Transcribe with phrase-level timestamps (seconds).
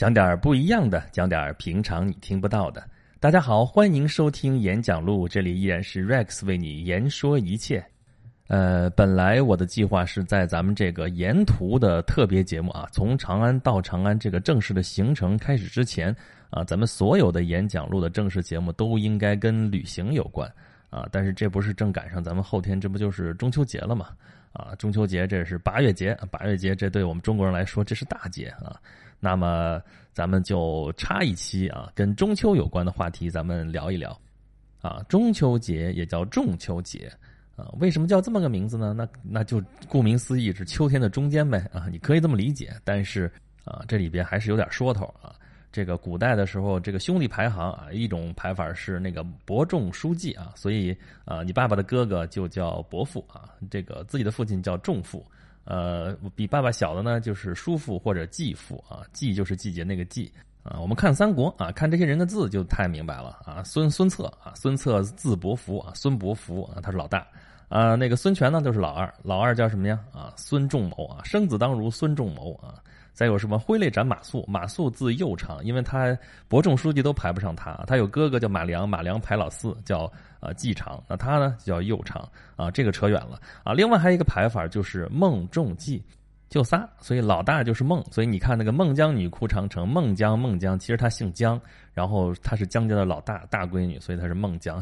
[0.00, 2.82] 讲点不一样的，讲点平常你听不到的。
[3.18, 7.84] 大家好，欢迎收听演讲录，这里依然是 Rex 为你言说一切。
[8.48, 16.16] 呃，本来我的计划是在咱们这个沿途的特别节目啊，从长安到长安这个正式的行程开始之前
[16.48, 20.50] 啊，咱们所有的演讲录的正式节目都应该跟旅行有关
[20.88, 21.06] 啊。
[21.12, 24.06] 但是这不是正赶上咱们后天，这不就是中秋节了吗？
[24.54, 28.80] 啊，中秋节这是八月节，八月节这对我们中国人来说这是大节啊。
[29.20, 29.80] 那么
[30.12, 34.18] 咱们就插一期啊，跟中秋有关的话题，咱们聊一聊。
[34.80, 37.12] 啊，中秋节也叫仲秋节
[37.54, 38.94] 啊，为什么叫这么个名字呢？
[38.96, 42.72] 那那就顾名思义是秋天的中间呗啊，你可以这么理解。
[42.82, 43.30] 但是
[43.64, 45.34] 啊，这里边还是有点说头啊。
[45.70, 55.22] 这个古代的时候，这个兄弟排行啊，一种排法是那个伯仲叔季啊，所以啊，你爸爸的哥哥就叫伯父啊，这个自己的父亲叫仲父。
[55.70, 60.28] 呃，比爸爸小的呢，就是叔父或者继父啊，继就是季节那个继
[60.64, 60.80] 啊。
[60.80, 63.62] 我们看三国啊，看这些人的字就太明白了啊。
[63.62, 67.24] 孙孙策啊，孙策字伯符啊，孙伯符啊，他是老大
[67.68, 67.94] 啊。
[67.94, 70.00] 那个孙权呢，就是老二，老二叫什么呀？
[70.12, 72.82] 啊，孙仲谋啊，生子当如孙仲谋啊。
[73.20, 74.42] 再有什么挥泪斩马谡？
[74.46, 76.16] 马谡字幼长，因为他
[76.48, 77.74] 伯仲书记都排不上他。
[77.86, 81.04] 他有哥哥叫马良，马良排老四，叫呃季长。
[81.06, 83.74] 那他呢叫幼长啊，这个扯远了啊。
[83.74, 86.02] 另外还有一个排法就是孟仲季，
[86.48, 88.02] 就仨，所以老大就是孟。
[88.10, 91.60] 所以你看那个孟姜女哭长城，孟姜孟姜，其实他姓姜，
[91.92, 94.80] 然后他是姜家的老大大闺女，所以他是孟姜。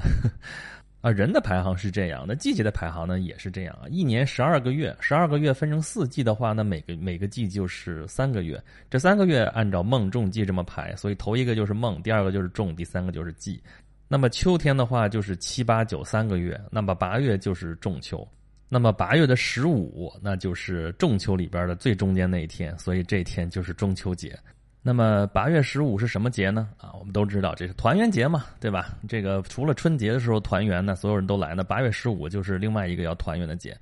[1.12, 3.88] 人的排行是这样，那季节的排行呢也是这样啊。
[3.88, 8.62] 一年十二个月，十二个月分成四季的话，那每个每个季就是三个月。
[8.90, 13.62] 这三个月按照孟仲季这么排，所以头一个就是孟，第二个就是仲，第三个就是季。
[14.08, 18.26] 那么秋天的话就是七八九三个月，那么八月就是仲秋。
[18.70, 24.38] 那么八月的十五，那就是仲秋里边的最中间那一天，所以这天就是中秋节。
[24.88, 26.66] 那么八月十五是什么节呢？
[26.78, 28.96] 啊，我们都知道这是团圆节嘛，对吧？
[29.06, 31.62] 这个除了春节的时候团圆呢，所有人都来呢。
[31.62, 33.76] 八月十五就是另外一个要团圆的节，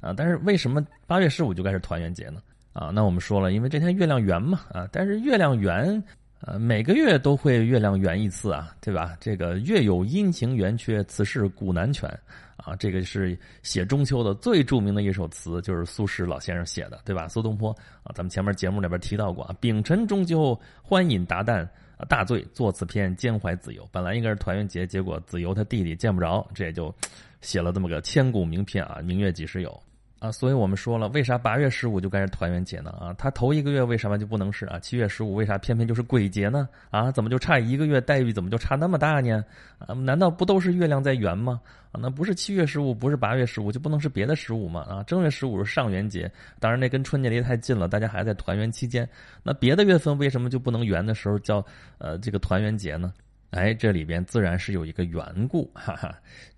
[0.00, 2.40] 啊，但是为什么八月十五就该是团圆节呢？
[2.72, 6.02] 啊，那我们说了，因为这天月亮圆嘛，啊，但是月亮圆，
[6.40, 9.16] 呃，每个月都会月亮圆一次啊，对吧？
[9.18, 12.08] 这个月有阴晴圆缺，此事古难全。
[12.56, 17.28] 啊，这个是写中秋的最著名的一首词，就是苏轼老先生写的，对吧？
[17.28, 17.70] 苏东坡
[18.02, 21.62] 啊，咱们前面节目里边提到过啊，丙辰中秋，欢饮达旦，
[21.96, 23.86] 啊大醉，作此篇，兼怀子由。
[23.92, 26.92] 本来应该是团圆节，结果子由他弟弟见不着，这也就
[27.40, 29.80] 写了这么个千古名篇啊，明月几时有。
[30.18, 32.90] 啊，所以我们说了，为啥八月十五就该是团圆节呢？
[32.92, 34.78] 啊，他头一个月为什么就不能是啊？
[34.78, 36.66] 七月十五为啥偏偏就是鬼节呢？
[36.90, 39.44] 啊，怎么就差一个月待遇怎么就差那么大呢？
[39.78, 41.60] 啊，难道不都是月亮在圆吗？
[41.92, 44.80] 啊，那不是七月十五，不是八月十五，就不能是别的十五吗？
[44.88, 49.06] 啊，正月十五是上元节，当然那跟春节离得太近了，大家还在团圆期间。
[49.42, 51.62] 那别的月份为什么就不能圆的时候叫
[51.98, 53.12] 呃这个团圆节呢？
[53.50, 56.14] 哎，这里边自然是有一个缘故，哈哈。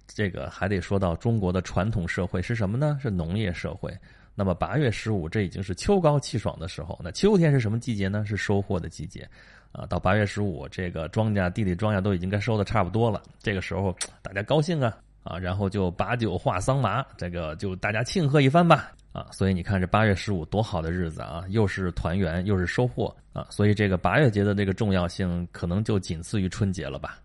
[0.06, 2.98] 这个还得说到中国的传统社会是什么呢？
[3.00, 3.96] 是农业社会。
[4.34, 6.98] 那么八月十五，这已经是秋高气爽的时候。
[7.02, 8.24] 那秋天是什么季节呢？
[8.24, 9.28] 是收获的季节。
[9.70, 13.22] 啊，到八月十五，这个庄稼地里庄稼都已经该收的差不多了。
[13.40, 19.26] 这个时候大家高兴啊啊，然后就把酒话桑麻，这个就大家庆贺一番吧啊。
[19.32, 23.46] 所以你看这八月十五多好的日子啊，又是团圆又是收获啊。
[23.50, 27.18] 所以这个八月节的这个重要性，可能就仅次于春节了吧。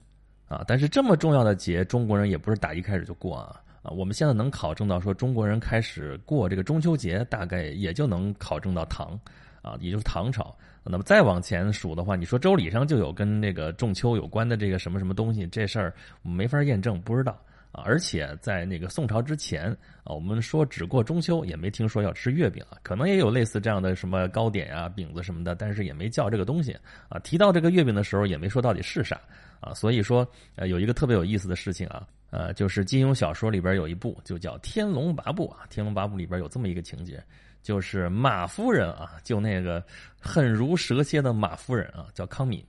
[0.48, 3.90] 啊，但是这么重要的节，中国人也不是打一开始就过啊啊！
[3.90, 9.20] 我们现在能考证到说中国人开始过这个中秋节，大概也就能考证到唐，
[9.64, 10.56] 啊，也就是唐朝。
[10.84, 17.36] 那么再往前数的话，你说周礼上就有跟那个仲秋有关的这个什么什么东西，这事儿没法验证，不知道
[17.74, 17.84] 啊。
[17.84, 19.70] 而且在那个宋朝之前
[20.06, 26.72] 啊，我们说只过中秋，也没听说要吃月饼啊，可能也有类似这样的什么糕点啊、饼子什么的，但是也没叫这个东西
[27.10, 27.20] 啊。
[27.20, 29.20] 提到这个月饼的时候，也没说到底是啥。
[29.60, 37.24] 啊，所以说，呃，有一个特别有意思的事情啊，呃，就是金庸小说里边有一部就叫《天龙八部》啊，《天龙八部》里边有这么一个情节，
[37.62, 39.82] 就是马夫人啊，就那个
[40.20, 42.62] 狠如蛇蝎的马夫人啊，叫康敏，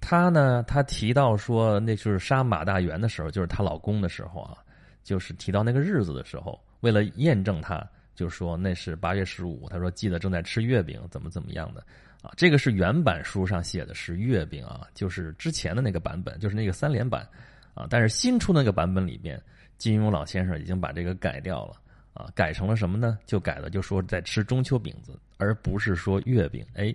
[0.00, 4.58] 她呢，她提到说，那就是杀马大元的时候，就是她老公的时候啊，
[5.02, 11.84] 就是提到那个日子的时候，为了验证她，就说那是八月十五，她说记得正在吃月饼，怎么怎么样的。
[12.22, 17.26] 啊，这个是原版书上写的是月饼啊，就是之前的那个版本，就是那个三连版，
[17.72, 19.40] 啊，但是新出那个版本里边，
[19.78, 21.76] 金庸老先生已经把这个改掉了，
[22.12, 23.18] 啊，改成了什么呢？
[23.24, 26.62] 就改了，就说在吃中秋饼子，而不是说月饼。
[26.74, 26.94] 哎，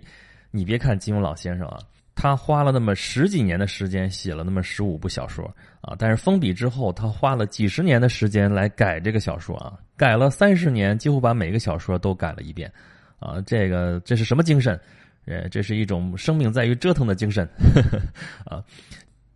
[0.52, 1.80] 你别看金庸老先生啊，
[2.16, 5.44] 他花了那么十几年的时间写了那么十五部小说
[5.82, 12.72] 啊，但是封笔之后，他花了几十年的时间来改这个小说啊，改了三十年，几乎把每个小说都改了一遍，
[13.18, 14.80] 啊，这个这是什么精神？
[15.26, 17.46] 呃，这是一种生命在于折腾的精神
[18.46, 18.64] 啊。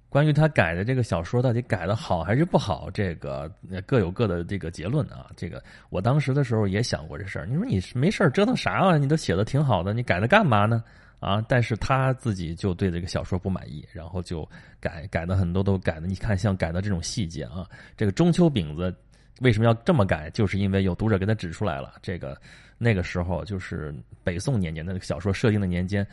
[0.09, 3.49] 关于他改的这个小说到底改的好还是不好，这个
[3.87, 5.31] 各有各的这个结论啊。
[5.37, 7.47] 这个我当时的时候也想过这事儿。
[7.47, 8.97] 你说你没事折腾啥啊？
[8.97, 10.83] 你都写的挺好的，你改它干嘛呢？
[11.21, 11.45] 啊！
[11.47, 14.49] 但是他自己就对这个小说不满意，然后就
[14.81, 18.93] 改改的很多都改的，你看像改的这种细节啊，这个中秋饼子
[19.41, 20.31] 为什么要这么改？
[20.31, 22.37] 就是因为有读者给他指出来了，这个
[22.79, 23.95] 那个时候就是
[24.25, 26.07] 北宋年间的小说设定的年间，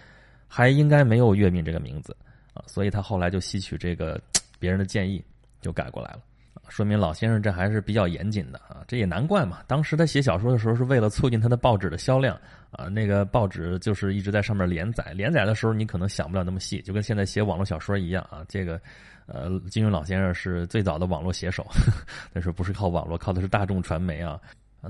[0.48, 2.16] 还应该没有月饼这个名字
[2.54, 4.22] 啊，所以他后来就吸取这个
[4.60, 5.24] 别人的建议，
[5.62, 6.20] 就改过来了。
[6.70, 9.60] 说明老先生这还是比较严谨的啊，这也难怪嘛。
[9.68, 12.40] 当时他写小说的时候是为了促进他的报纸的销量
[12.72, 15.14] 啊，那个报纸就是一直在上面连载。
[15.16, 18.44] 连载的时候你可能想不了那么细，就跟现在写网络小说一样啊。
[18.48, 18.80] 这个，
[19.26, 21.66] 呃，金庸老先生是最早的网络写手，
[22.34, 24.40] 但是不是靠网络，靠的是大众传媒啊。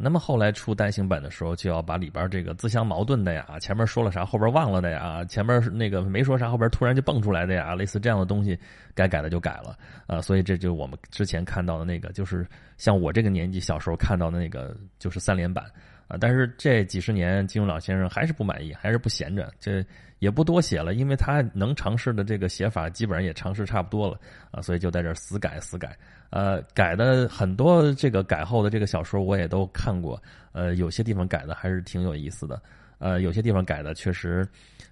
[0.02, 8.58] 那么后来出单行本的时候，就要把里边这个自相矛盾的呀，前面说了啥，后边忘了的呀，前面那个没说啥，后边突然就蹦出来的呀，类似这样的东西，
[8.94, 10.22] 该改的就改了啊。
[10.22, 12.48] 所以这就我们之前看到的那个，就是
[12.78, 15.66] 像我这个年纪小时候看到的那个，就是三连版
[16.08, 16.18] 啊。
[16.20, 19.86] 但是这几十年，金庸老先生还是不满意，还是不闲着，这
[20.20, 24.20] 也不多写了，因为他能尝试的这个写法基本上也尝试差不多了
[24.52, 25.98] 啊，所以就在这死改死改。
[26.30, 30.22] 呃，改的很多，这个改后的这个小说我也都看过。
[30.52, 32.62] 呃，有些地方改的还是挺有意思的。
[33.00, 34.46] 呃，有些地方改的确实，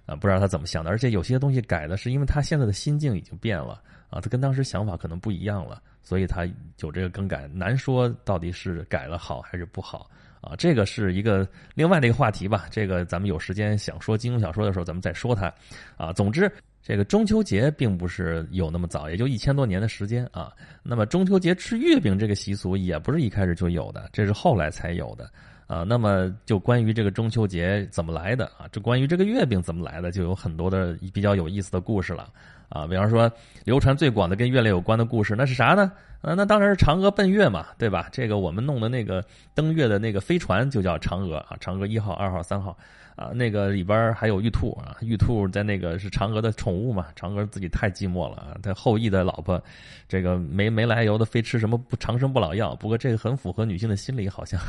[0.06, 0.90] 啊，不知道他怎么想的。
[0.90, 6.46] 而且有些东西改的是因为他现在的心境已经变了啊，他跟当时想法可能不一样了，所以他
[6.78, 7.48] 有这个更改。
[7.48, 10.08] 难说到底是改了好还是不好
[10.46, 10.54] 啊？
[10.56, 12.66] 这个是一个另外的一个话题吧。
[12.70, 15.52] 这个咱们有时间想说金庸小说的时候，咱们再说它
[15.96, 16.12] 啊。
[16.12, 16.50] 总之。
[16.82, 20.52] 这个中秋节并不是有那么早，也就一千多年的时间啊。
[20.84, 25.28] 那么中秋节吃月饼这个习俗也不是一开始就有的，这是后来才有的
[25.66, 25.82] 啊。
[25.82, 32.28] 那么就关于这个中秋节怎么来的啊，这关于这个月饼怎么来的，就有很多的比较有意思的故事了
[32.68, 32.86] 啊。
[32.86, 33.28] 比方说
[33.64, 35.90] 流传最广的跟月亮有关的故事，那是啥呢？
[36.26, 38.08] 啊，那当然是嫦娥奔月嘛，对吧？
[38.10, 39.24] 这个我们弄的那个
[39.54, 42.76] 登月的那个飞船就叫嫦娥啊，嫦娥一号、二号、三号。
[43.14, 49.58] 啊，那个里边还有玉兔啊，玉兔在那个是嫦娥的宠物嘛，嫦娥自己太寂寞了啊，他后羿的老婆，
[50.06, 54.60] 这个没没来由的非吃什么不长生不老药，不过这个很符合女性的心理，好像，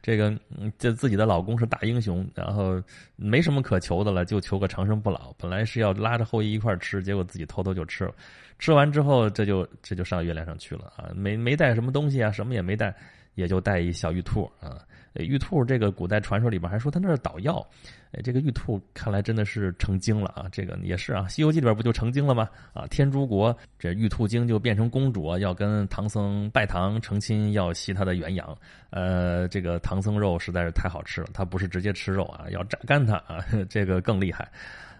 [0.00, 0.34] 这个
[0.78, 2.82] 这自己的老公是大英雄，然后
[3.16, 8.14] 没什么可求的了，就求个长生不老，本来是要拉着后羿一块吃，结果自己偷偷就吃了，
[8.60, 12.94] 吃完之后这就这就上月亮上去了啊，没没带什么东西啊，什么也没带，
[13.34, 14.78] 也就带一小玉兔啊。
[15.14, 17.66] 玉兔这个古代传说里边还说他那是捣药，
[18.12, 20.46] 哎，这个玉兔看来真的是成精了啊！
[20.52, 22.48] 这个也是啊，《西游记》里边不就成精了吗？
[22.72, 28.56] 啊，天竺国这玉兔精就变成公主，要跟唐僧拜堂成亲，要吸他的元阳。
[28.90, 34.48] 呃，这个唐僧肉实在是太好吃了，他不是直接吃肉啊，要榨干它啊， 这个更厉害。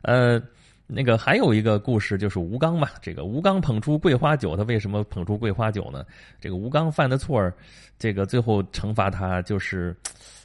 [0.03, 0.43] 呃，
[0.93, 6.05] 那个还有一个故事就是吴刚嘛，这个吴刚捧出桂花酒，他为什么捧出桂花酒呢？
[6.41, 7.55] 这个吴刚犯的错儿。
[7.99, 9.95] 这个最后惩罚他就是，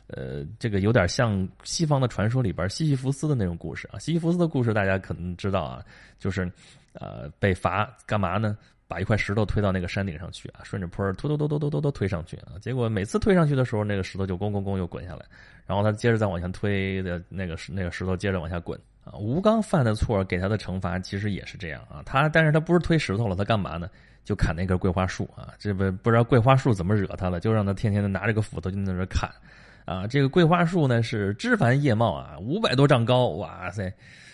[0.07, 3.97] 呃，这个有点像西方的传说里边西西弗斯的那种故事啊。
[3.97, 5.81] 西西弗斯的故事大家可能知道啊，
[6.19, 6.51] 就是，
[6.93, 8.57] 呃，被罚干嘛呢？
[8.87, 12.53] 把一块石头推到那个山顶上去啊，顺着坡儿突突突突突突突推上去啊。
[12.61, 15.25] 结果每次推上去的时候，那个石头就咣咣咣又滚下来，
[15.65, 19.15] 然后他接着再往下推的那个那个石头接着往下滚啊。
[19.17, 23.89] 吴刚犯的错给他的惩罚其实也是这样啊，他但是他不是推石头了，他干嘛呢？
[24.25, 29.29] 就砍那根桂花树啊，这不不知道桂花树怎么惹他了，就让他天天的拿着个斧头就在那砍，
[29.85, 33.93] 啊，这个桂花树呢是枝繁叶茂啊，五百多丈高，哇塞，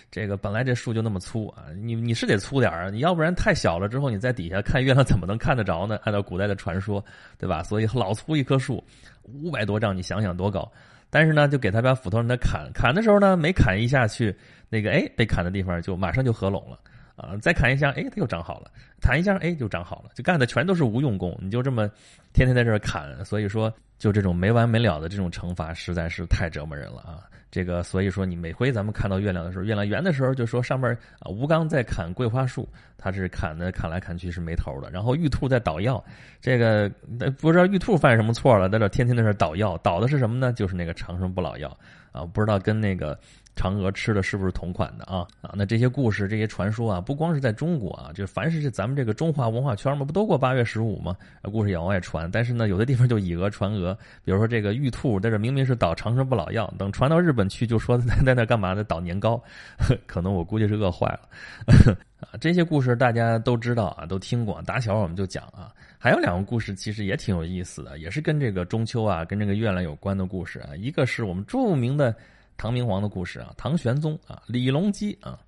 [0.10, 6.00] 这个本来这树就那么粗啊，你你是得粗点儿，你要不然太小了之后你在底下看月亮怎么能看得着呢？
[6.04, 7.04] 按照古代的传说，
[7.38, 7.62] 对吧？
[7.62, 8.82] 所以老粗一棵树，
[9.24, 10.72] 五百多丈，你想想多高。
[11.12, 14.36] 但是呢，就给他把斧头让他砍，砍的时候呢，每砍一下去，
[14.70, 16.80] 那个哎被砍的地方就马上就合拢了。
[17.22, 20.10] 啊，再砍一下，哎，它又长好了；砍一下，哎，就长好了。
[20.16, 21.88] 就干的全都是无用功，你就这么
[22.34, 23.24] 天天在这儿砍。
[23.24, 27.30] 所以说，就这种没完没了的这种惩罚，实在是太折磨人了啊！
[27.51, 34.90] 这个，所以说你每回咱们看到月亮的时候，月亮圆的时候，就说上面啊，吴刚在砍桂花树，他是砍的砍来砍去是没头的。
[34.90, 36.04] 然后玉兔在捣药，
[36.40, 36.90] 这个
[37.38, 40.51] 不知道玉兔犯什么错了，在这天天在这捣药，捣的是什么呢？
[40.54, 41.78] 就是那个长生不老药
[42.12, 43.20] 啊，不知道跟那个。
[43.55, 45.27] 嫦娥吃的是不是同款的啊？
[45.41, 51.15] 啊，那这些故事、这些传说啊，不光是在中国啊，就凡是咱们这个中华文化圈嘛，不都过八月十五吗？
[51.43, 52.29] 故事也往外传。
[52.31, 58.84] 但是呢，有的地方就以讹传讹，比如说这个玉兔在这明明是捣长生不老药，等传到日本去，就说在 在那干嘛呢？
[58.84, 59.41] 捣年糕，
[60.08, 61.29] 可能我估计是饿坏了。
[62.22, 64.62] 啊，这些故事大家都知道啊，都听过。
[64.62, 70.75] 打小我们就讲啊，还有两个故事其实也挺有意思的，也是跟这个中秋啊，跟这个月亮有关的故事啊。
[70.75, 72.15] 一个是我们著名的。
[72.62, 75.39] 唐明皇的故事啊，唐玄宗啊，李隆基啊，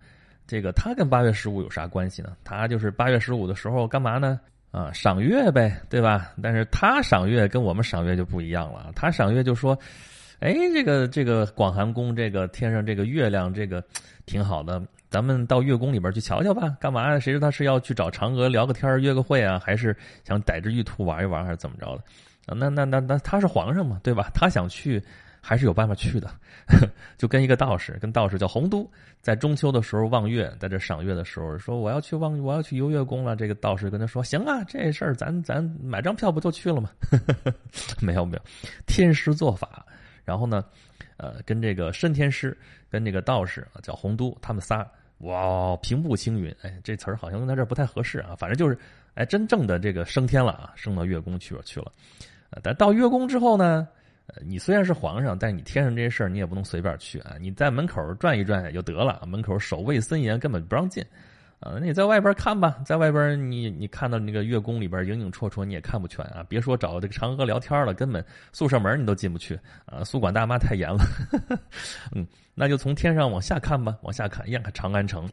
[0.47, 2.35] 这个他跟八月十五有啥关系呢？
[2.43, 4.39] 他就是八月十五的时候干嘛呢？
[4.71, 6.31] 啊，赏月呗，对吧？
[6.41, 9.77] 但是他赏月跟我们赏月就不一样了，他赏月就说，
[10.39, 13.83] 哎，这个这个广寒宫这个天上这个月亮这个
[14.25, 16.75] 挺好的，咱们到月宫里边去瞧瞧吧。
[16.79, 17.19] 干嘛？
[17.19, 22.03] 谁知道是要去找嫦娥聊个天约个会啊，还是想逮着玉兔玩一玩，还是怎么着的？
[22.47, 24.31] 啊，那那那那他是皇上嘛，对吧？
[24.33, 24.99] 他想去。
[25.45, 26.31] 还是有办法去的，
[27.19, 28.89] 就跟一个道士，跟道士叫洪都，
[29.21, 33.35] 在中秋的时候望月，在这赏月的时候说我要去望，我要去游月宫了。
[33.35, 36.89] 这个道士跟他说：“行啊，这事儿咱咱买张票不就去了吗？”
[37.99, 38.41] 没有没有，
[38.85, 39.85] 天师做法。
[40.23, 40.63] 然后呢，
[41.17, 42.57] 呃，跟这个申天师，
[42.89, 46.55] 跟这个道士叫洪都，他们仨哇，平步青云。
[46.61, 48.33] 哎，这词儿好像用在这不太合适啊。
[48.37, 48.79] 反正就是，
[49.15, 51.91] 哎，真正的这个升天了啊，升到月宫去了去了。
[52.61, 53.85] 但到月宫之后呢？
[54.27, 57.35] 呃，你虽然是皇上，但是你天上这些事儿你也不能随便去啊！
[57.41, 61.03] 你在门口转一转也就得了，门口守卫森严，根本不让进。
[61.59, 66.43] 啊，那你在外边看吧，在外边你你看到那个月宫里边影影绰绰，你也看不全啊！
[66.47, 70.03] 别说找这个嫦娥聊天了，根本宿舍门你都进不去啊！
[70.03, 71.05] 宿管大妈太严了。
[72.15, 75.29] 嗯，那就从天上往下看吧，往下看，一眼看长安城。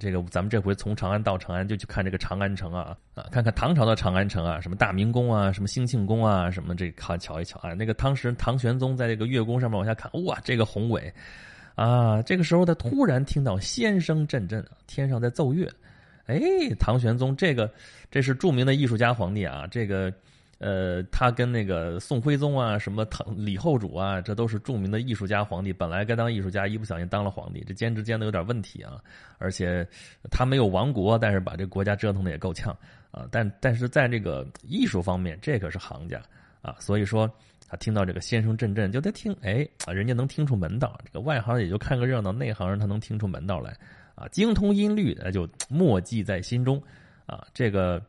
[0.00, 7.74] 这个咱们这回从长安到长安，就去看这个长安城啊啊，看看唐朝的长安城啊，什么大明宫啊，什么兴庆宫啊，什么这看瞧一瞧啊。
[7.74, 11.12] 那个当时唐玄宗在这个月宫上面往下看，哇，这个宏伟
[11.74, 12.22] 啊！
[12.22, 15.68] 这个时候他突然听到仙声阵阵，天上在奏乐。
[16.26, 16.40] 哎，
[16.78, 17.70] 唐玄宗这个
[18.10, 20.12] 这是著名的艺术家皇帝啊，这个。
[20.58, 25.72] 呃，他跟那个宋徽宗啊，什么唐李后主啊，这都是著名的艺术家皇帝。
[25.72, 29.02] 本来该当艺术家，一不小心当了皇帝，这兼职兼的有点问题啊。
[29.38, 29.86] 而且
[30.30, 32.74] 他没有亡国，但是把这国家折腾的也够呛
[33.10, 33.26] 啊。
[33.32, 36.22] 但但是在这个艺术方面，这可是行家
[36.62, 36.76] 啊。
[36.78, 37.28] 所以说
[37.68, 40.98] 他听到这个先声阵阵，就得听，哎，人家能听出门道。
[41.04, 43.76] 这个外行也就看个热闹，内行人他能听出门道来
[44.14, 44.28] 啊。
[44.28, 46.80] 精通音律，那就默记在心中
[47.26, 47.44] 啊。
[47.52, 48.00] 这个。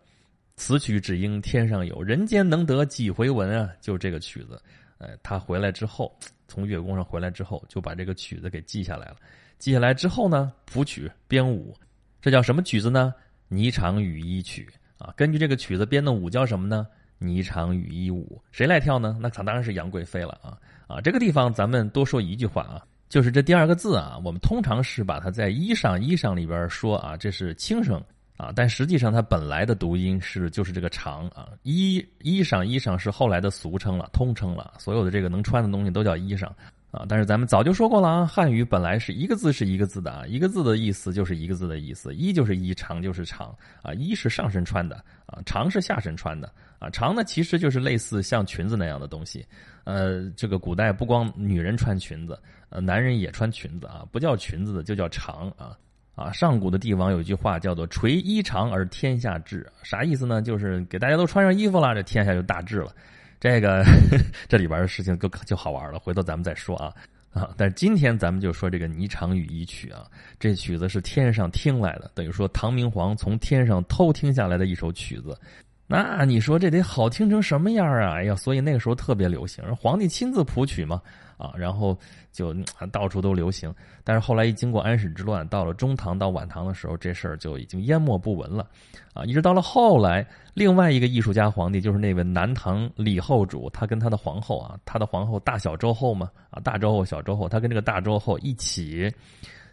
[0.55, 3.69] 此曲只应天上有人间能得几回闻啊！
[3.81, 4.62] 就这个曲子，
[4.97, 9.17] 呃，他回来之后，从月宫上回来之后，就把这个曲子给记下来了。
[9.59, 11.75] 记下来之后呢，谱曲编舞，
[12.21, 13.13] 这叫什么曲子呢？
[13.50, 15.13] 霓裳羽衣曲啊！
[15.17, 16.88] 根据这个曲子编的舞叫什么呢？
[17.19, 18.41] 霓裳羽衣舞。
[18.51, 19.17] 谁来跳呢？
[19.21, 20.57] 那可当然是杨贵妃了啊！
[20.88, 28.01] 啊，这个地方咱们多说一句话啊，就是这第二个字啊，我们通常是把它在衣裳衣裳里边说啊，这是轻声。
[28.38, 36.48] 啊，但实际上它本来的读音是就是这个长啊，衣衣裳衣裳是后来的俗称了，通称了，所有的这个能穿的东西都叫衣裳
[36.92, 37.06] 啊。
[37.08, 49.46] 但是咱们早就说过了啊，汉语本来是一个字是一个字的啊，一个字的意思就是一个字的意思，衣就是衣，长就是长啊，衣是上身穿的啊，长是下身穿的啊，长呢其实就是类似像裙子那样的东西，
[49.86, 52.38] 呃，这个古代不光女人穿裙子，
[52.68, 55.77] 呃，男人也穿裙子啊，不叫裙子的就叫长啊。
[56.15, 60.41] 啊，上古的帝王有句话叫做“垂衣长而天下治”，啥意思呢？
[60.41, 62.91] 就是给大家都穿上衣服了，这天下就大治了。
[63.38, 63.84] 这个
[64.48, 66.93] 这里边的事情就就好玩了，回头咱们再说啊
[67.34, 67.50] 啊！
[67.57, 70.05] 但是今天咱们就说这个《霓裳羽衣曲》啊，
[70.39, 75.38] 这曲子是天上听来的，等于说唐明皇从天上偷听下来的一首曲子。
[75.86, 78.13] 那你说这得好听成什么样啊？
[78.15, 81.01] 哎呀，所以那个时候特别流行，皇帝亲自谱曲嘛。
[81.38, 81.98] 啊，然后
[82.32, 82.54] 就
[82.92, 83.74] 到处都流行，
[84.04, 88.65] 但是后来一经过安史之乱，到了中唐到晚唐的时候，这事儿就已经淹没不闻了，
[89.13, 99.13] 啊，一直到了后来，另外一个艺术家皇帝就是那位南唐李后主，他跟他的皇后啊，他的皇后大小周后嘛，啊，大周后小周后，他跟这个大周后一起，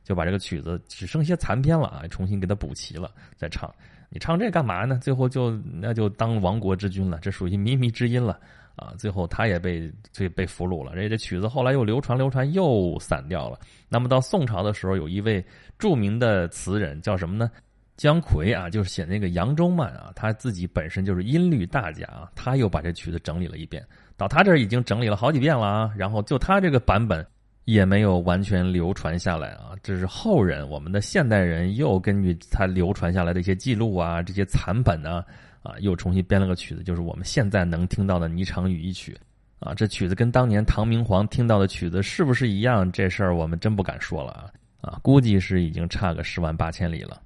[0.03, 3.73] 就把这个曲子只剩些残篇了啊，重新给他补齐了再唱，
[4.09, 4.99] 你唱这干嘛呢？
[5.01, 8.39] 最后就那就当亡国之君了，这属于靡靡之音了。
[8.77, 10.93] 啊，最后他也被被被俘虏了。
[10.95, 13.59] 这这曲子后来又流传流传又散掉了。
[13.89, 15.45] 那么到宋朝的时候，有一位
[15.79, 17.51] 著名的词人叫什么呢？
[17.97, 23.85] 姜夔啊，就是写那个《扬州慢》啊，他自己本身就是音律大家啊，他又把这曲子整理了一遍。
[24.17, 25.93] 到他这儿已经整理了好几遍了啊。
[25.97, 27.25] 然后就他这个版本
[27.67, 29.73] 也没有完全流传下来啊。
[29.83, 35.25] 这是后人，我们的现代人又根据他流传下来的一些记录啊，这些残本啊。
[35.63, 39.19] 啊，又重新编了个曲子，就是我们现在能听到的《霓裳羽衣曲》
[39.67, 39.75] 啊。
[39.75, 42.91] 这曲子跟当年唐明皇听到的曲子是不是一样？
[42.91, 44.51] 这事儿我们真不敢说了啊
[44.81, 47.23] 啊，估计是已经差个十万八千里了。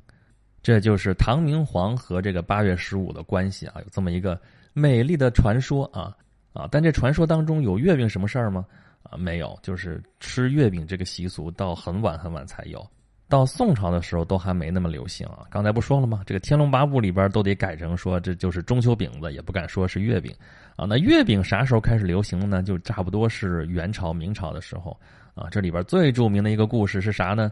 [0.63, 4.41] 这就是唐明皇和这个八月十五的关系啊，有这么一个
[4.73, 6.15] 美丽的传说啊
[6.53, 6.69] 啊！
[6.71, 8.67] 但这传说当中有月饼什么事儿吗？
[9.05, 12.85] 啊，没有，就是吃月饼这个习俗到很晚很晚才有。
[13.29, 15.45] 到宋朝的时候都还没那么流行啊！
[15.51, 16.23] 刚才不说了吗？
[16.25, 20.33] 这个《天龙八部》里边都得改成说这就是中秋饼子，也不敢说是月饼
[20.77, 20.87] 啊。
[20.89, 22.63] 那月饼啥时候开始流行的呢？
[22.63, 24.97] 就差不多是元朝、明朝的时候
[25.35, 25.49] 啊。
[25.51, 27.51] 这里边最著名的一个故事是啥呢？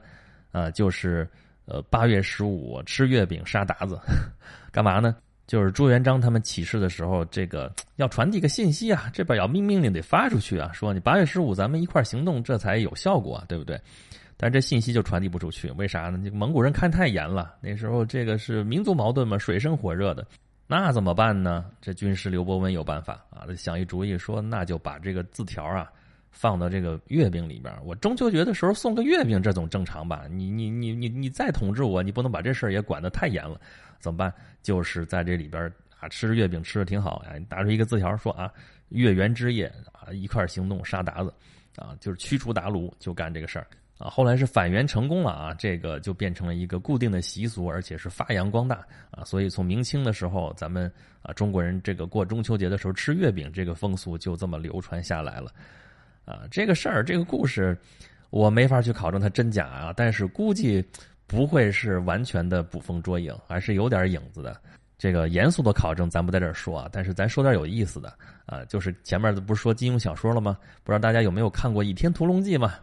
[0.53, 1.29] 啊，就是
[1.67, 3.99] 呃八月十五吃月饼杀鞑子，
[4.71, 5.17] 干嘛呢？
[5.47, 13.79] 就是朱元璋他们起事的时候，这个要传递个信息啊，这边要命命令得发出去啊，说你八月十五咱们一块行动，这才有效果，啊对不对？
[14.37, 16.31] 但这信息就传递不出去，为啥呢？
[16.33, 20.27] 蒙古人看太严了，那时候这个是民族矛盾嘛，水深火热的，
[20.67, 21.67] 那怎么办呢？
[21.81, 25.91] 这军师刘伯温有办法啊，他想一主意，说那就把这个字条啊
[26.31, 30.25] 放到这个月饼里边，我中秋节的时候送个月饼，这总正常吧？
[30.29, 33.61] 你你你你你再统治我，你不能把这事儿也管得太严了。
[34.01, 34.35] 怎么办？
[34.63, 37.39] 就是在这里边啊，吃着月饼吃的挺好呀。
[37.39, 38.53] 你打出一个字条说啊，
[38.89, 41.33] 月圆之夜啊，一块行动杀鞑子，
[41.77, 43.67] 啊，就是驱除鞑虏，就干这个事儿
[44.05, 44.11] 啊。
[44.11, 49.25] 后来是反元成功了啊，这个就变成了一个固定的习俗，而且是发扬光大啊。
[49.25, 50.93] 所以从明清的时候，咱们
[51.23, 55.51] 啊中国人这个过中秋节的时候吃月饼这个风俗就这么流传下来了
[56.25, 56.43] 啊。
[56.51, 57.77] 这个事儿这个故事，
[58.29, 60.85] 我没法去考证它真假啊，但是估计。
[61.27, 64.61] 不会是完全的捕风捉影，还是有点影子的。
[64.99, 68.13] 这个严肃的考证咱不在这儿说啊，但是咱说点有意思的
[68.45, 70.59] 啊，就是前面不是说金庸小说了吗？
[70.85, 72.75] 不知道大家有没有看过《倚天屠龙记》嘛？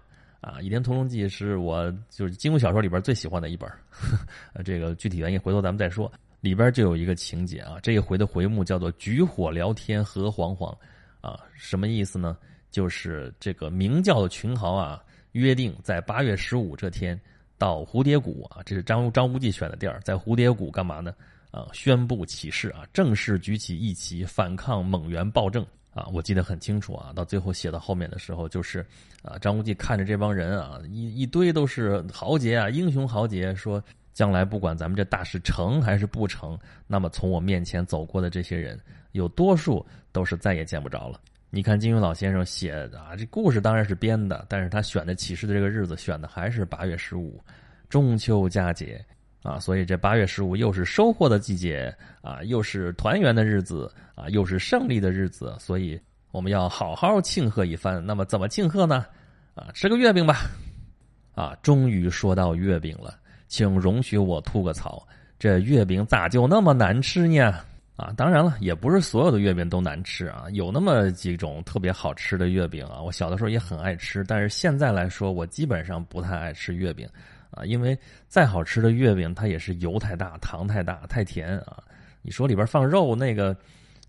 [0.41, 3.69] 啊，《倚天屠龙记》是我就是金庸小说里边最喜欢的一本。
[4.53, 6.11] 呃，这个具体原因回头咱们再说。
[6.41, 10.75] 里边就有一个情节啊，这一回的回目叫做“举火聊天何惶惶”，
[11.21, 12.35] 啊，什么意思呢？
[12.71, 17.19] 就是这个明教的群豪啊，约定在八月十五这天。
[17.59, 21.13] 到蝴蝶谷啊，这是张张无忌选的地儿，在蝴蝶谷干嘛呢？
[21.51, 26.07] 啊，宣布起事啊，正式举起义旗反抗蒙元暴政啊！
[26.13, 28.85] 我记得很清楚啊，到最后写到后面的时候，就是
[29.21, 33.83] 啊，张无忌看着这帮人啊，一一堆都是豪杰啊，英雄豪杰，说
[34.13, 36.57] 将来不管咱们这大事成还是不成，
[36.87, 38.79] 那么从我面前走过的这些人，
[39.11, 41.19] 有多数都是再也见不着了。
[41.49, 47.43] 你看金庸老先生写的啊，这故事当然是编的，但是他选的起事的这个日子选的还是八月十五，
[47.89, 49.03] 中秋佳节
[49.43, 55.99] 啊，所以这八月十五又是收获的季节啊，又是团圆的日子啊，又是胜利的日子，所以
[56.31, 58.05] 我们要好好庆贺一番。
[58.05, 59.05] 那么怎么庆贺呢？
[59.55, 60.41] 啊，吃个月饼吧！
[61.33, 63.15] 啊，终于说到月饼了，
[63.47, 65.05] 请容许我吐个槽，
[65.39, 67.51] 这月饼咋就那么难吃呢？
[67.95, 73.01] 啊，当然了，也不是所有的月饼都难吃啊，有那么几种特别好吃的月饼啊。
[73.01, 77.07] 我小的时候也很爱吃，但是现在来说，我基本上不太爱吃月饼，
[77.51, 81.83] 啊，因为再好吃的月饼，它也是油太大、糖太大、太甜啊。
[82.21, 83.55] 你说里边放肉，那个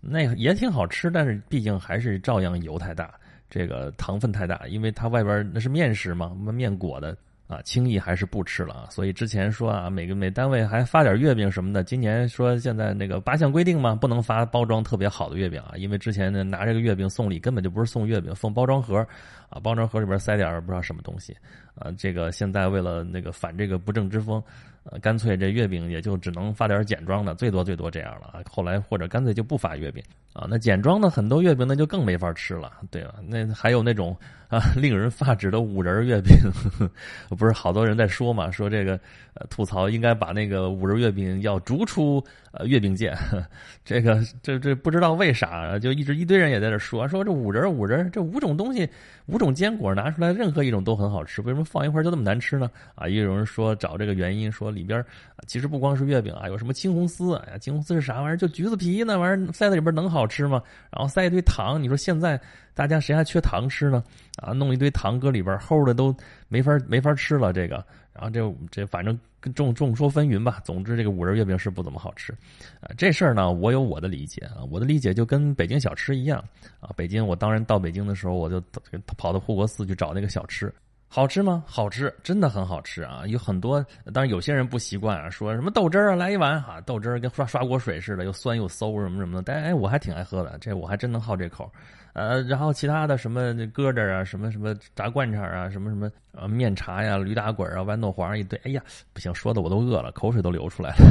[0.01, 3.13] 那也挺好吃，但是毕竟还是照样油太大，
[3.49, 7.15] 这个糖分太大，因为它外边那是面食嘛，面裹的。
[7.47, 8.87] 啊，轻易还是不吃了啊！
[8.89, 11.83] 所以之前说啊，每个每单位还发点月饼什么的。
[11.83, 19.05] 今年说现在那个八项规定嘛，不能发包装特别好的月饼啊，因为之前呢拿这个月饼送礼根本就不是送月饼，送包装盒，
[19.49, 21.35] 啊，包装盒里边塞点不知道什么东西，
[21.75, 24.41] 啊，这个现在为了那个反这个不正之风。
[24.85, 28.41] 呃，干脆这月饼也就只能发点简装的，最多最多这样了啊。
[28.49, 30.45] 后来或者干脆就不发月饼啊。
[30.49, 33.15] 那简装的很多月饼那就更没法吃了，对吧？
[33.25, 34.15] 那还有那种
[34.49, 36.35] 啊令人发指的五仁月饼，
[37.37, 38.51] 不是好多人在说嘛？
[38.51, 38.99] 说这个
[39.35, 43.13] 呃吐槽应该把那个五仁月饼要逐出呃月饼界。
[43.85, 48.87] 这个这这不知道为啥，就一直一堆人也在这说说这五仁五仁这五种东西
[49.27, 52.69] 五种坚果拿出来任何一种都很好吃，为什么放一块就那么难吃呢？
[52.95, 54.69] 啊，也有人说找这个原因说。
[54.69, 54.99] 里边
[55.35, 57.35] 啊，其实不光是月饼啊，有什么青红丝？
[57.35, 58.37] 哎呀，青红丝是啥玩意儿？
[58.37, 60.61] 就橘子皮那玩意儿塞在里边能好吃吗？
[60.91, 62.39] 然后塞一堆糖，你说现在
[62.73, 64.03] 大家谁还缺糖吃呢？
[64.37, 66.15] 啊，弄一堆糖搁里边，齁的都
[66.47, 67.53] 没法没法吃了。
[67.53, 67.75] 这个，
[68.13, 69.17] 然后这这反正
[69.51, 70.61] 众众说纷纭吧。
[70.63, 72.31] 总之，这个五仁月饼是不怎么好吃。
[72.79, 76.43] 啊，这事儿呢，我有我的理解啊，我的理解就跟北京小吃一样
[76.79, 76.89] 啊。
[76.95, 78.61] 北京，我当然到北京的时候，我就
[79.17, 80.73] 跑到护国寺去找那个小吃。
[81.07, 81.63] 好吃吗？
[81.67, 83.21] 好吃，真的很好吃啊！
[83.27, 89.43] 有很多，当然有些人不习惯啊，说什么豆汁儿啊，来一碗哈，豆汁儿跟刷刷锅水似的，又酸又馊什么什么的。
[89.43, 91.71] 但哎，我还挺爱喝的，这我还真能好这口。
[92.13, 101.05] 呃，然后其他的什么那疙瘩啊，什么什么炸灌肠啊，什么什么呃面茶呀、驴打滚啊、豌豆黄一堆，哎呀，不行，说的我都饿了，口水都流出来了。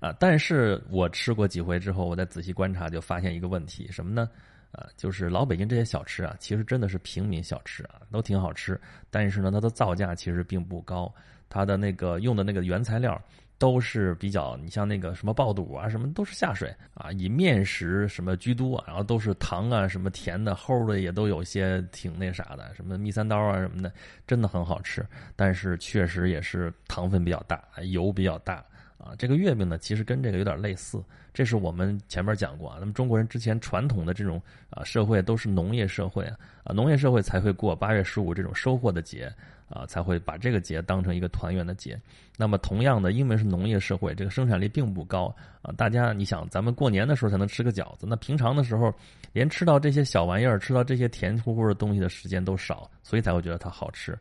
[0.00, 4.28] 啊， 但是我吃过几回之后，我再仔细观察，就发现一个问题，什么呢？
[4.72, 8.80] 啊，就是老北京这些小吃啊，其实真的是平民小吃啊，都挺好吃。
[9.10, 11.12] 但是呢，它的造价其实并不高，
[11.48, 13.18] 它的那个用的那个原材料
[13.58, 23.92] 都是比较，你像那个什么爆肚啊，什么都是下水啊，以面食什么居多，然后都是糖啊，什么甜的、齁的也都有些挺那啥的，什么蜜三刀啊什么的，
[24.26, 25.04] 真的很好吃。
[25.34, 28.64] 但是确实也是糖分比较大，油比较大
[28.98, 31.02] 啊，这个月饼呢，其实跟这个有点类似。
[31.32, 39.32] 这是我们前面讲过啊，那么中国人之前传统的这种啊社会都是农业社会啊，啊农业社会才会过八月十五这种收获的节
[39.68, 41.96] 啊，才会把这个节当成一个团圆的节。
[42.36, 45.32] 那么同样的，因为是农业社会，这个生产力并不高
[45.62, 48.92] 啊，大家你想，咱们过年的时候才能吃个饺子，那平常的时候
[49.32, 54.18] 连吃到这些小玩意儿、吃到这些甜乎乎的东西的时间都少，所以才会觉得它好吃。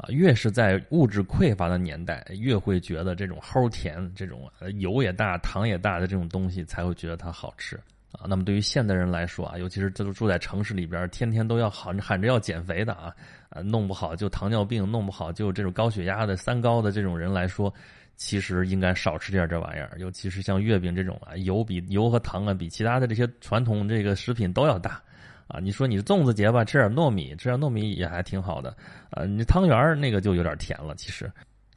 [0.00, 7.76] 啊，越是在物质匮乏的年代，越会觉得这种齁甜、这种油也大、糖也大的这种东西才会觉得它好吃
[8.12, 8.24] 啊。
[8.26, 13.14] 那么对于现代人来说啊，尤其是这都住在城市里边，天天都要喊喊着要减肥的啊，
[13.50, 17.70] 啊，弄不好就糖尿病，弄不好就这种高血压的三高的这种人来说，
[18.16, 19.92] 其实应该少吃点这玩意儿。
[19.98, 25.02] 尤其是像月饼这种啊，油比油和糖啊，比其他的这些传统这个食品都要大。
[25.50, 28.74] 啊，你说你粽子节吧，吃点糯米，吃点糯米也还挺好的。
[29.10, 30.94] 啊，你汤圆那个就有点甜了。
[30.94, 31.30] 其实，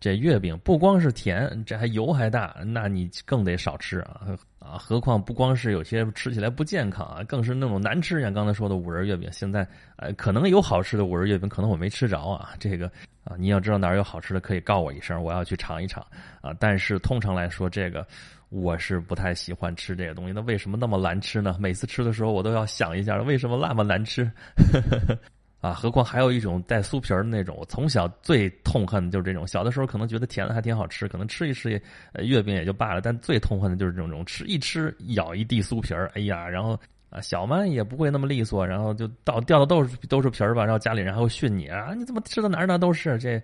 [0.04, 4.28] 这月饼不光是甜，这还油还大，那你更得少吃啊
[4.60, 4.78] 啊！
[4.78, 8.20] 何况不光是有些吃起来不健康啊，更是那种难吃。
[8.20, 12.50] 像刚才说的五仁月饼，现在呃可能有好吃的五仁月饼，可能我没吃着啊。
[12.60, 12.92] 这个
[13.24, 16.06] 啊，你要知道哪儿有好吃的，可以告我一声，我要去尝一尝
[16.42, 16.54] 啊。
[16.60, 18.06] 但是通常来说，这个。
[18.50, 21.56] 我是不太喜欢吃这个东西，那为什么那么难吃呢？
[21.62, 24.30] 每次吃的时候，我都要想一下，为什么那么难吃？
[25.64, 29.48] 啊，何况还有一种带酥皮儿的那种，我从小最痛恨的就是这种。
[29.48, 31.82] 小的时候可能觉得甜的还挺好吃，可能吃一吃也，
[32.26, 33.00] 月饼也就罢了。
[33.00, 36.78] 但最痛恨的就是这种吃一吃咬一地酥皮儿，哎呀，然后
[37.10, 43.42] 啊小嘛也不会那么利索，然后就到掉的都是都是皮儿吧，然后家里人还会训你啊，你怎么吃的哪儿哪儿都是这。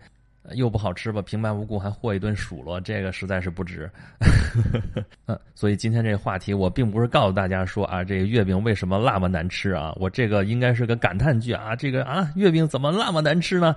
[0.53, 3.89] 又不好吃吧，平白无故还和一顿数落，这个实在是不值。
[5.27, 13.75] 嗯，所以今天这个话题，我并不是告诉大家说啊，这个月饼为什么那么难吃啊，我这个应该是个感叹句啊，这个啊，月饼怎么那么难吃呢？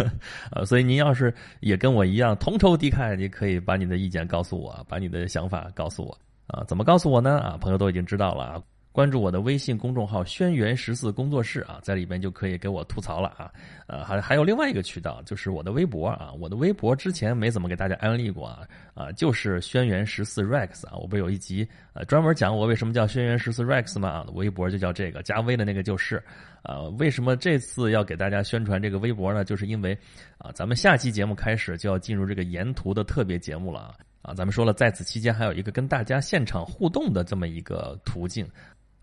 [0.52, 7.38] 呃，所以您要是也跟我一样同仇敌忾，你可以把你的意见告诉我，把你的想法告诉我啊，怎么告诉我呢？
[7.40, 8.62] 啊，朋友都已经知道了啊。
[8.94, 13.50] 关注我的微信公众号“轩辕十四工作室”啊，在里边就可以给我吐槽了啊。
[13.88, 16.32] 呃，还还有另外一个渠道，就是我的微博啊。
[16.38, 18.60] 我的微博之前没怎么给大家安利过啊，
[18.94, 20.94] 啊，就是轩辕十四 rex 啊。
[20.94, 24.08] 我不是有一集呃专门讲我为什么叫轩辕十四 rex 吗？
[24.08, 26.22] 啊，微博就叫这个，加微的那个就是。
[26.62, 29.44] 啊，为什么这次要给大家宣传这个微博呢？
[29.44, 29.98] 就是因为
[30.38, 33.94] 啊，咱们下期节目开始就要进入这个沿途的特别节目了啊。
[34.22, 38.48] 啊，咱们说了，在此期间还有一个跟大家现场互动的这么一个途径。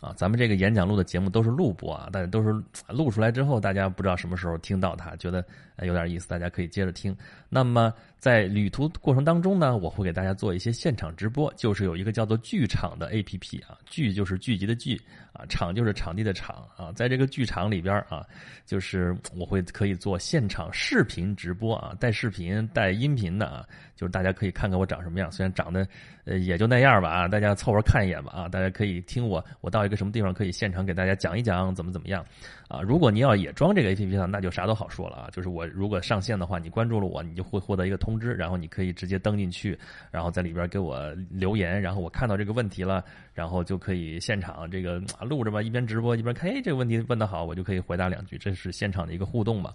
[0.01, 2.49] 啊，咱们这个演讲录的节目都是录播啊，大家都是
[2.89, 5.45] 录出来之后，大家不知道什么时候听到它，觉得
[5.85, 7.15] 有点意思，大家可以接着听。
[7.47, 14.99] 那么在旅途过程当中呢，我会给大家做一些现场直播，就是有一个叫做剧场的 A P P 啊，剧就是聚集的剧
[15.33, 18.25] 啊，场就是场地的场啊，在这个剧场里边啊，
[18.65, 23.65] 就是我会可以做现场视频直播啊，带视频带音频的啊，
[23.95, 25.87] 就是大家可以看看我长什么样，虽然长得
[26.23, 29.91] 呃也就那样吧啊，大家凑合看一眼吧啊，大家可以听我我到一。
[29.91, 32.25] 个什么地方可以现场给大家讲一讲怎么怎么样
[32.69, 32.79] 啊？
[32.81, 35.29] 如果您要也装这个 A P P 上，那就啥都好说了啊。
[35.33, 39.77] 就是我如果上线的话，你关注了我，你就会获得一个通知，然后你可以直接登进去，
[40.11, 43.03] 然后在里边给我留言，然后我看到这个问题了，
[43.33, 49.73] 然后就可以现场这个录着吧，一边直播一边看，哎，这个问题问得好，我就可以回答两句，这是现场的一个互动嘛。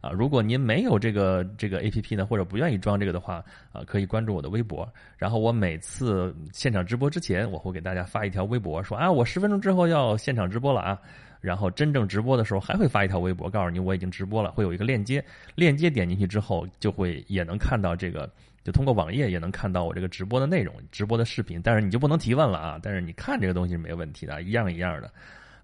[0.00, 4.88] 啊，如果您没有这个这个 A P P 呢，或者不愿意装这个的话，啊，可以关注我的微博。
[5.16, 11.00] 然后我每次现场直播之前，我会给大家发一条微博，说啊，我十分钟之后要现场直播了啊。
[11.40, 15.24] 然后真正直播的时候，还会发一条微博，告诉你我已经直播了，会有一个链接，
[15.54, 18.30] 链接点进去之后，就会也能看到这个，
[18.64, 21.60] 就通过网页也能看到我这个直播的内容，直播的视频。
[21.62, 25.10] 但是你就不能提问了啊，但是你看这个东西是没问题的，一样一样的。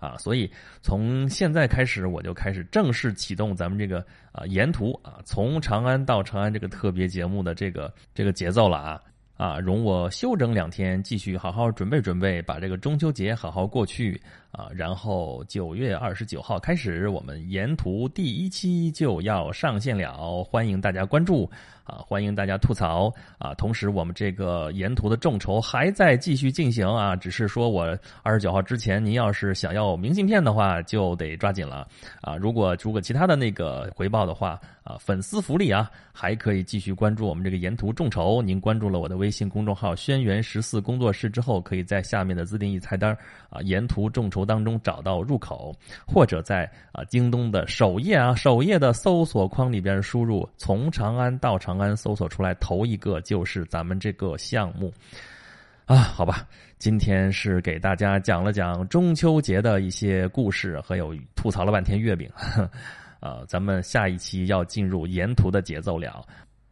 [0.00, 0.50] 啊，所以
[0.82, 9.00] 从现在开始，我就开始正式启动咱们这个啊沿途啊从长安到长安这个特别节目的这个这个节奏了啊
[9.38, 14.20] 啊，容我休整两天，继续好好准备准备，把这个中秋节好好过去
[14.54, 14.70] 啊。
[14.74, 21.50] 然后九月二十九号开始，我们沿途第一期就要上线了，欢迎大家关注。
[21.84, 23.52] 啊，欢迎大家吐槽啊！
[23.56, 27.84] 同时，我们这个沿途的众筹还在继续进行啊，只是说我
[28.22, 31.86] 二十九号之前，您要是想要明信片的话，就得抓紧了
[32.22, 32.36] 啊！
[32.36, 38.40] 如果如果其他的那个回报的话啊，粉丝福利啊，还可以继续关注我们这个沿途众筹。
[38.40, 43.14] 您关注了我的微信公众号“轩辕十四工作室”之后，可以在下面的自定义菜单
[43.50, 45.76] 啊，沿途众筹当中找到入口，
[46.07, 51.78] 或者在啊京东的首页啊首页的搜索框里边输入“从长安到长”。
[51.78, 54.92] 安搜索出来，头一个就是咱们这个项目，
[55.87, 56.46] 啊，好吧，
[56.78, 62.30] 今天是给大家讲了讲中秋节的一些故事，还有吐槽了半天月饼，
[63.18, 66.24] 啊， 咱们下一期要进入沿途的节奏了，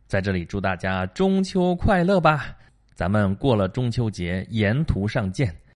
[0.06, 2.56] 在这里祝大家中秋快乐吧。
[2.94, 5.52] 咱们过了中秋节，沿途上见。